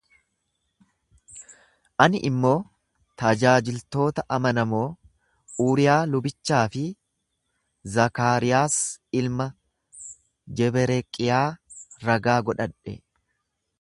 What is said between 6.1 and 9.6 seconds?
lubichaa fi Zakaariyaas ilma